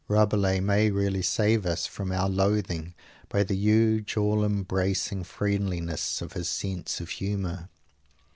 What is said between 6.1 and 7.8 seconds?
of his sense of humor.